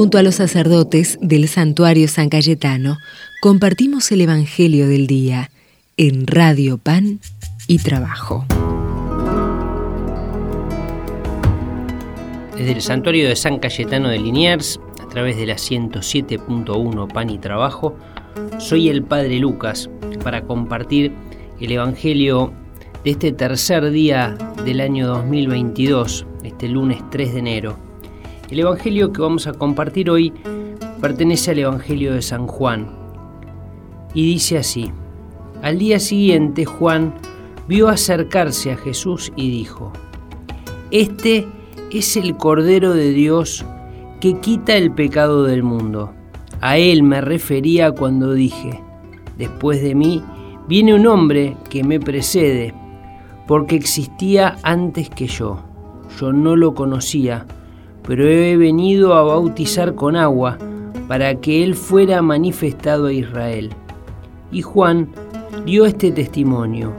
[0.00, 2.96] Junto a los sacerdotes del santuario San Cayetano,
[3.42, 5.50] compartimos el Evangelio del Día
[5.98, 7.20] en Radio Pan
[7.66, 8.46] y Trabajo.
[12.56, 17.36] Desde el santuario de San Cayetano de Liniers, a través de la 107.1 Pan y
[17.36, 17.94] Trabajo,
[18.56, 19.90] soy el Padre Lucas
[20.24, 21.12] para compartir
[21.60, 22.54] el Evangelio
[23.04, 27.89] de este tercer día del año 2022, este lunes 3 de enero.
[28.50, 30.32] El Evangelio que vamos a compartir hoy
[31.00, 32.90] pertenece al Evangelio de San Juan
[34.12, 34.90] y dice así,
[35.62, 37.14] al día siguiente Juan
[37.68, 39.92] vio acercarse a Jesús y dijo,
[40.90, 41.46] Este
[41.92, 43.64] es el Cordero de Dios
[44.20, 46.12] que quita el pecado del mundo.
[46.60, 48.82] A él me refería cuando dije,
[49.38, 50.24] después de mí
[50.66, 52.74] viene un hombre que me precede
[53.46, 55.62] porque existía antes que yo.
[56.18, 57.46] Yo no lo conocía,
[58.10, 60.58] pero he venido a bautizar con agua
[61.06, 63.70] para que Él fuera manifestado a Israel.
[64.50, 65.10] Y Juan
[65.64, 66.92] dio este testimonio.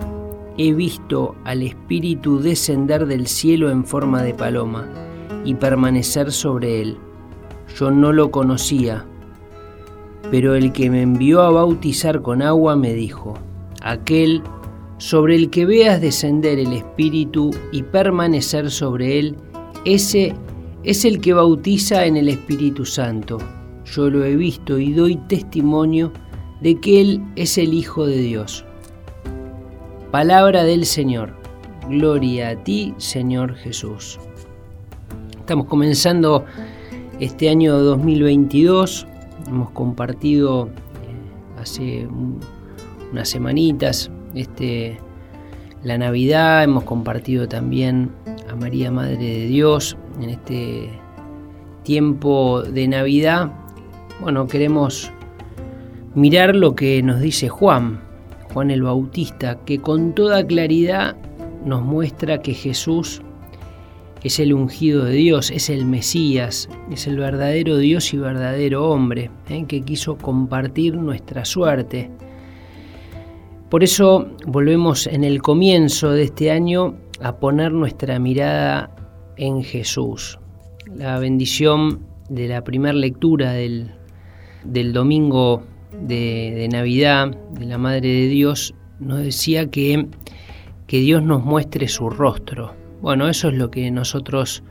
[0.58, 4.88] He visto al Espíritu descender del cielo en forma de paloma
[5.44, 6.98] y permanecer sobre él.
[7.78, 9.06] Yo no lo conocía,
[10.32, 13.34] pero el que me envió a bautizar con agua me dijo,
[13.82, 14.44] aquel
[14.98, 19.36] sobre el que veas descender el Espíritu y permanecer sobre él,
[19.84, 20.36] ese
[20.84, 23.38] es el que bautiza en el Espíritu Santo.
[23.86, 26.12] Yo lo he visto y doy testimonio
[26.62, 28.66] de que Él es el Hijo de Dios.
[30.12, 31.34] Palabra del Señor.
[31.88, 34.20] Gloria a ti, Señor Jesús.
[35.38, 36.46] Estamos comenzando
[37.20, 39.06] este año 2022.
[39.48, 42.08] Hemos compartido eh, hace
[43.12, 44.98] unas semanitas este,
[45.84, 48.12] la Navidad, hemos compartido también
[48.50, 50.90] a María Madre de Dios en este
[51.84, 53.52] tiempo de Navidad.
[54.20, 55.12] Bueno, queremos
[56.16, 58.02] mirar lo que nos dice Juan,
[58.54, 61.16] Juan el Bautista, que con toda claridad
[61.66, 63.22] nos muestra que Jesús
[64.24, 69.32] es el ungido de Dios, es el Mesías, es el verdadero Dios y verdadero hombre,
[69.50, 69.66] ¿eh?
[69.68, 72.10] que quiso compartir nuestra suerte
[73.72, 78.92] por eso volvemos en el comienzo de este año a poner nuestra mirada
[79.42, 80.38] en Jesús.
[80.96, 83.92] La bendición de la primera lectura del,
[84.94, 90.06] domingo de, Navidad de la Madre de Dios nos decía que,
[90.86, 92.76] que Dios nos muestre su rostro.
[93.02, 94.62] Bueno, eso es lo que nosotros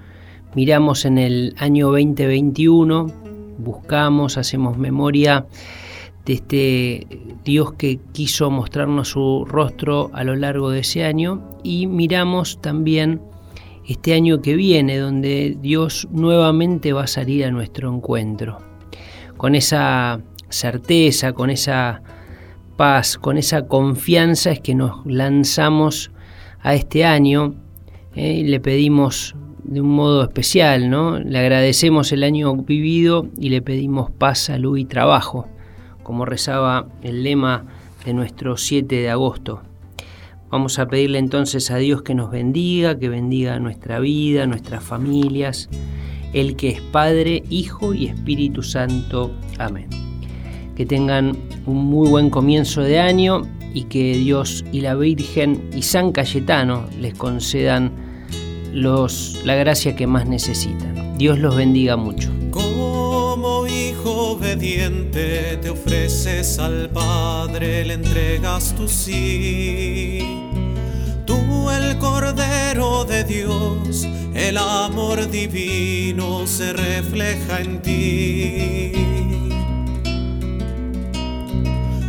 [0.55, 3.09] miramos en el año 2021,
[3.59, 5.47] buscamos, hacemos memoria
[6.27, 7.07] de este
[7.45, 13.21] Dios que quiso mostrarnos su rostro a lo largo de ese año y miramos también
[13.91, 18.59] este año que viene donde Dios nuevamente va a salir a nuestro encuentro.
[19.37, 22.01] Con esa certeza, con esa
[22.77, 26.13] paz, con esa confianza es que nos lanzamos
[26.61, 27.57] a este año
[28.15, 28.35] ¿eh?
[28.35, 29.35] y le pedimos
[29.65, 31.19] de un modo especial, ¿no?
[31.19, 35.49] Le agradecemos el año vivido y le pedimos paz, salud y trabajo
[36.05, 37.67] como rezaba el lema
[38.05, 39.63] de nuestro 7 de agosto.
[40.51, 45.69] Vamos a pedirle entonces a Dios que nos bendiga, que bendiga nuestra vida, nuestras familias,
[46.33, 49.31] el que es Padre, Hijo y Espíritu Santo.
[49.59, 49.89] Amén.
[50.75, 55.83] Que tengan un muy buen comienzo de año y que Dios y la Virgen y
[55.83, 57.93] San Cayetano les concedan
[58.73, 61.17] los, la gracia que más necesitan.
[61.17, 62.33] Dios los bendiga mucho
[64.41, 70.19] obediente te ofreces al Padre, le entregas tu sí.
[71.27, 78.93] Tú el Cordero de Dios, el amor divino se refleja en ti.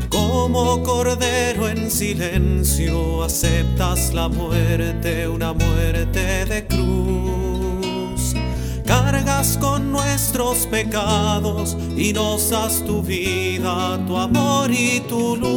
[0.07, 7.40] Como Cordero en silencio aceptas la muerte, una muerte de cruz
[8.91, 15.47] cargas con nuestros pecados y nos das tu vida, tu amor y tu luz.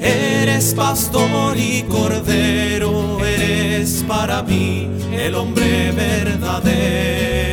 [0.00, 7.46] Eres pastor y cordero, eres para mí el hombre verdadero.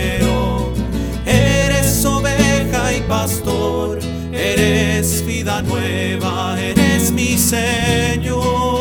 [1.24, 4.00] Eres oveja y pastor,
[4.34, 8.79] eres vida nueva, eres mi Señor.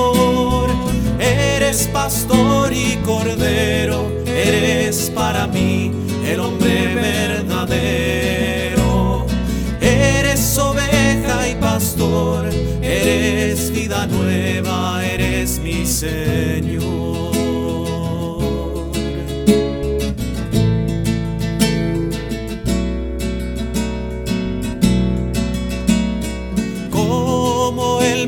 [1.78, 5.92] Eres pastor y cordero, eres para mí
[6.26, 8.44] el hombre verdadero.
[9.80, 12.50] Eres oveja y pastor,
[12.82, 16.97] eres vida nueva, eres mi Señor.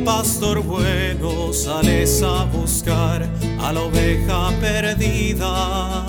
[0.04, 3.28] Pastor bueno, sales a buscar
[3.60, 6.06] a la oveja perdida.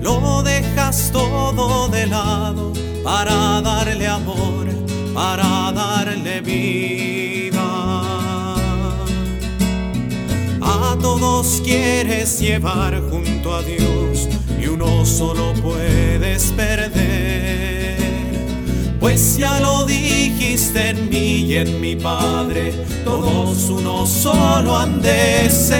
[0.00, 4.66] Lo dejas todo de lado para darle amor,
[5.14, 7.62] para darle vida.
[10.60, 14.28] A todos quieres llevar junto a Dios
[14.60, 16.83] y uno solo puedes perder.
[19.14, 22.72] Pues ya lo dijiste en mí y en mi Padre,
[23.04, 25.78] todos uno solo han de ser.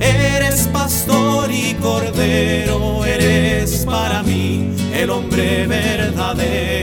[0.00, 6.74] Eres pastor y cordero, eres para mí el hombre verdadero.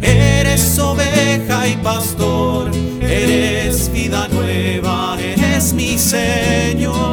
[0.00, 2.70] Eres oveja y pastor,
[3.02, 7.09] eres vida nueva, eres mi Señor.